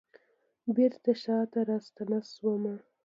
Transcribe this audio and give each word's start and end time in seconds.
بیرته 0.75 1.11
شاته 1.23 1.59
راستنه 1.69 2.19
شومه 2.31 2.75